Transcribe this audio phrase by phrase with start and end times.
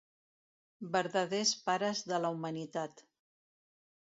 [0.95, 3.05] Verdaders Pares de la Humanitat.